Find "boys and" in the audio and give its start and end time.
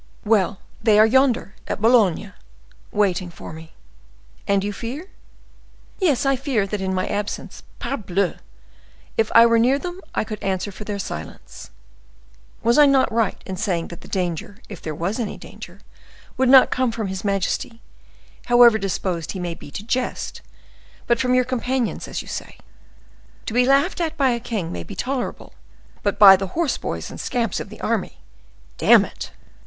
26.79-27.19